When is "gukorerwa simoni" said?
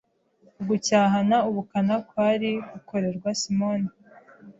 2.71-3.89